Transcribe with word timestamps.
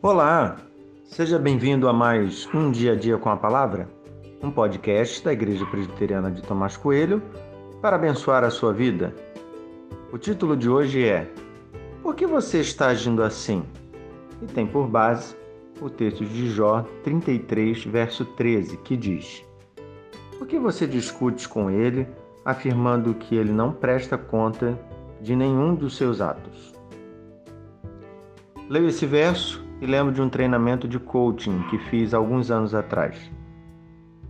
Olá, 0.00 0.58
seja 1.06 1.40
bem-vindo 1.40 1.88
a 1.88 1.92
mais 1.92 2.48
um 2.54 2.70
Dia 2.70 2.92
a 2.92 2.94
Dia 2.94 3.18
com 3.18 3.30
a 3.30 3.36
Palavra, 3.36 3.88
um 4.40 4.48
podcast 4.48 5.24
da 5.24 5.32
Igreja 5.32 5.66
Presbiteriana 5.66 6.30
de 6.30 6.40
Tomás 6.40 6.76
Coelho 6.76 7.20
para 7.82 7.96
abençoar 7.96 8.44
a 8.44 8.50
sua 8.50 8.72
vida. 8.72 9.12
O 10.12 10.16
título 10.16 10.56
de 10.56 10.70
hoje 10.70 11.04
é 11.04 11.28
Por 12.00 12.14
que 12.14 12.28
você 12.28 12.60
está 12.60 12.86
agindo 12.86 13.24
assim? 13.24 13.64
E 14.40 14.46
tem 14.46 14.68
por 14.68 14.86
base 14.86 15.34
o 15.80 15.90
texto 15.90 16.24
de 16.24 16.48
Jó 16.48 16.86
33, 17.02 17.84
verso 17.84 18.24
13, 18.24 18.76
que 18.76 18.96
diz: 18.96 19.44
Por 20.38 20.46
que 20.46 20.60
você 20.60 20.86
discute 20.86 21.48
com 21.48 21.68
ele, 21.68 22.06
afirmando 22.44 23.14
que 23.14 23.34
ele 23.34 23.50
não 23.50 23.72
presta 23.72 24.16
conta 24.16 24.78
de 25.20 25.34
nenhum 25.34 25.74
dos 25.74 25.96
seus 25.96 26.20
atos? 26.20 26.72
Leio 28.68 28.86
esse 28.86 29.04
verso 29.04 29.66
e 29.80 29.86
lembro 29.86 30.12
de 30.12 30.20
um 30.20 30.28
treinamento 30.28 30.88
de 30.88 30.98
coaching 30.98 31.62
que 31.70 31.78
fiz 31.78 32.12
alguns 32.12 32.50
anos 32.50 32.74
atrás. 32.74 33.30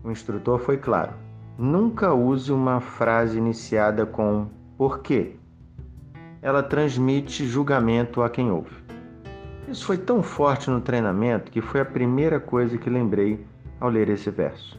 O 0.04 0.10
instrutor 0.10 0.58
foi 0.58 0.76
claro: 0.76 1.12
nunca 1.58 2.12
use 2.12 2.52
uma 2.52 2.80
frase 2.80 3.38
iniciada 3.38 4.04
com 4.06 4.48
por 4.76 5.00
quê. 5.00 5.36
Ela 6.40 6.62
transmite 6.62 7.46
julgamento 7.46 8.22
a 8.22 8.30
quem 8.30 8.50
ouve. 8.50 8.76
Isso 9.66 9.84
foi 9.84 9.98
tão 9.98 10.22
forte 10.22 10.70
no 10.70 10.80
treinamento 10.80 11.50
que 11.50 11.60
foi 11.60 11.80
a 11.80 11.84
primeira 11.84 12.38
coisa 12.40 12.78
que 12.78 12.88
lembrei 12.88 13.44
ao 13.80 13.90
ler 13.90 14.08
esse 14.08 14.30
verso. 14.30 14.78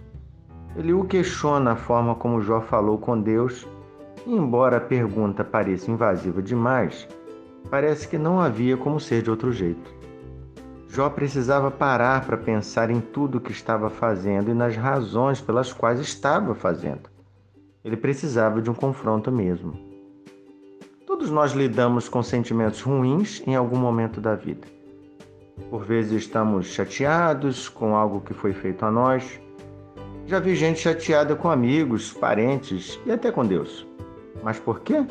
Ele 0.76 0.94
o 0.94 1.04
questiona 1.04 1.72
a 1.72 1.76
forma 1.76 2.16
como 2.16 2.42
Jó 2.42 2.62
falou 2.62 2.98
com 2.98 3.20
Deus, 3.20 3.68
e 4.26 4.34
embora 4.34 4.78
a 4.78 4.82
pergunta 4.82 5.44
pareça 5.44 5.92
invasiva 5.92 6.42
demais, 6.42 7.08
parece 7.70 8.08
que 8.08 8.18
não 8.18 8.40
havia 8.40 8.78
como 8.78 9.00
ser 9.00 9.22
de 9.22 9.30
outro 9.30 9.52
jeito. 9.52 9.94
Jó 11.00 11.10
precisava 11.10 11.72
parar 11.72 12.26
para 12.26 12.36
pensar 12.36 12.90
em 12.90 13.00
tudo 13.00 13.38
o 13.38 13.40
que 13.40 13.54
estava 13.54 13.90
fazendo 13.90 14.52
e 14.52 14.54
nas 14.54 14.76
razões 14.76 15.40
pelas 15.40 15.72
quais 15.72 15.98
estava 15.98 16.54
fazendo. 16.54 17.10
Ele 17.86 17.96
precisava 17.96 18.62
de 18.62 18.70
um 18.70 18.74
confronto 18.74 19.32
mesmo. 19.32 19.80
Todos 21.08 21.30
nós 21.30 21.54
lidamos 21.54 22.10
com 22.10 22.22
sentimentos 22.22 22.82
ruins 22.82 23.42
em 23.48 23.56
algum 23.56 23.78
momento 23.78 24.20
da 24.20 24.36
vida. 24.36 24.68
Por 25.70 25.86
vezes 25.86 26.12
estamos 26.24 26.68
chateados 26.68 27.70
com 27.70 27.96
algo 27.96 28.20
que 28.20 28.34
foi 28.34 28.52
feito 28.52 28.84
a 28.84 28.92
nós. 28.92 29.40
Já 30.26 30.38
vi 30.38 30.54
gente 30.54 30.82
chateada 30.82 31.34
com 31.34 31.50
amigos, 31.50 32.12
parentes 32.12 33.00
e 33.06 33.12
até 33.14 33.32
com 33.32 33.46
Deus. 33.46 33.88
Mas 34.44 34.60
por 34.60 34.82
quê? 34.82 35.06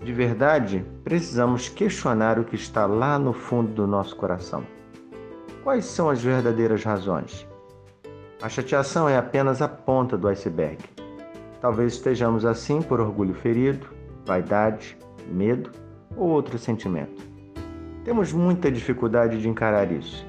De 0.00 0.12
verdade, 0.12 0.86
precisamos 1.02 1.68
questionar 1.68 2.38
o 2.38 2.44
que 2.44 2.54
está 2.54 2.86
lá 2.86 3.18
no 3.18 3.32
fundo 3.32 3.72
do 3.72 3.84
nosso 3.84 4.14
coração. 4.14 4.77
Quais 5.68 5.84
são 5.84 6.08
as 6.08 6.22
verdadeiras 6.22 6.82
razões? 6.82 7.46
A 8.40 8.48
chateação 8.48 9.06
é 9.06 9.18
apenas 9.18 9.60
a 9.60 9.68
ponta 9.68 10.16
do 10.16 10.26
iceberg. 10.26 10.82
Talvez 11.60 11.92
estejamos 11.92 12.46
assim 12.46 12.80
por 12.80 13.02
orgulho 13.02 13.34
ferido, 13.34 13.86
vaidade, 14.24 14.96
medo 15.30 15.70
ou 16.16 16.30
outro 16.30 16.58
sentimento. 16.58 17.22
Temos 18.02 18.32
muita 18.32 18.72
dificuldade 18.72 19.42
de 19.42 19.46
encarar 19.46 19.92
isso. 19.92 20.26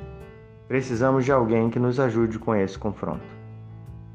Precisamos 0.67 1.23
de 1.23 1.31
alguém 1.31 1.69
que 1.69 1.79
nos 1.79 2.01
ajude 2.01 2.37
com 2.37 2.53
esse 2.53 2.77
confronto. 2.77 3.23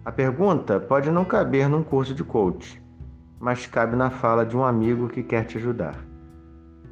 A 0.05 0.12
pergunta 0.12 0.78
pode 0.78 1.11
não 1.11 1.25
caber 1.25 1.70
num 1.70 1.83
curso 1.83 2.12
de 2.12 2.22
coach, 2.22 2.83
mas 3.41 3.67
cabe 3.67 3.97
na 3.97 4.11
fala 4.11 4.45
de 4.45 4.55
um 4.55 4.62
amigo 4.62 5.08
que 5.08 5.22
quer 5.22 5.47
te 5.47 5.56
ajudar. 5.56 5.97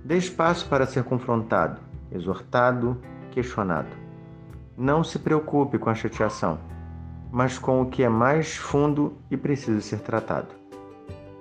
Dê 0.03 0.17
espaço 0.17 0.67
para 0.71 0.87
ser 0.87 1.05
confrontado, 1.05 1.83
exortado, 2.11 2.97
questionado. 3.31 4.02
Não 4.77 5.05
se 5.05 5.19
preocupe 5.19 5.79
com 5.79 5.91
a 5.91 5.95
chateação, 5.95 6.59
mas 7.31 7.59
com 7.59 7.83
o 7.83 7.87
que 7.87 8.03
é 8.03 8.09
mais 8.09 8.57
fundo 8.57 9.17
e 9.31 9.37
precisa 9.37 9.81
ser 9.81 10.01
tratado. 10.01 10.49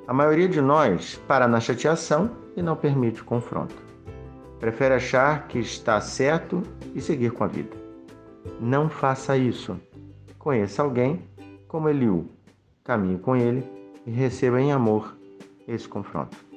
A 0.08 0.14
maioria 0.14 0.50
de 0.50 0.60
nós 0.60 1.16
para 1.28 1.48
na 1.48 1.60
chateação 1.60 2.32
e 2.56 2.62
não 2.62 2.76
permite 2.76 3.22
o 3.22 3.26
confronto. 3.26 3.76
Prefere 4.60 4.96
achar 4.96 5.48
que 5.48 5.60
está 5.60 6.00
certo 6.02 6.62
e 6.94 7.02
seguir 7.02 7.32
com 7.32 7.44
a 7.44 7.48
vida. 7.48 7.76
Não 8.60 8.90
faça 8.90 9.38
isso. 9.38 9.80
Conheça 10.38 10.84
alguém 10.84 11.22
como 11.68 11.90
Eliú. 11.90 12.30
Caminhe 12.84 13.18
com 13.18 13.36
ele 13.36 13.64
e 14.06 14.12
receba 14.12 14.60
em 14.60 14.72
amor 14.72 15.16
esse 15.68 15.88
confronto. 15.88 16.51